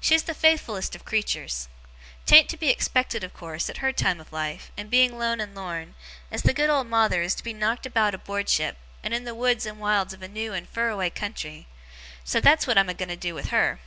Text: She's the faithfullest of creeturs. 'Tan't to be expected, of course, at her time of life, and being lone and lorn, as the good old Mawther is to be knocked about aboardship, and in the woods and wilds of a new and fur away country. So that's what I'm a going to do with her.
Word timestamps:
She's 0.00 0.22
the 0.22 0.34
faithfullest 0.36 0.94
of 0.94 1.04
creeturs. 1.04 1.68
'Tan't 2.26 2.48
to 2.48 2.56
be 2.56 2.68
expected, 2.70 3.24
of 3.24 3.34
course, 3.34 3.68
at 3.68 3.78
her 3.78 3.92
time 3.92 4.20
of 4.20 4.32
life, 4.32 4.70
and 4.76 4.88
being 4.88 5.18
lone 5.18 5.40
and 5.40 5.52
lorn, 5.52 5.96
as 6.30 6.42
the 6.42 6.54
good 6.54 6.70
old 6.70 6.86
Mawther 6.86 7.22
is 7.24 7.34
to 7.34 7.42
be 7.42 7.52
knocked 7.52 7.84
about 7.84 8.14
aboardship, 8.14 8.76
and 9.02 9.12
in 9.12 9.24
the 9.24 9.34
woods 9.34 9.66
and 9.66 9.80
wilds 9.80 10.12
of 10.14 10.22
a 10.22 10.28
new 10.28 10.52
and 10.52 10.68
fur 10.68 10.90
away 10.90 11.10
country. 11.10 11.66
So 12.22 12.40
that's 12.40 12.68
what 12.68 12.78
I'm 12.78 12.88
a 12.88 12.94
going 12.94 13.08
to 13.08 13.16
do 13.16 13.34
with 13.34 13.48
her. 13.48 13.80